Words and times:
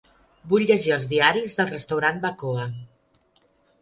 Vull 0.53 0.63
llegir 0.69 0.93
els 0.95 1.09
diaris 1.11 1.57
del 1.59 1.69
restaurant 1.73 2.21
Bacoa. 2.25 2.67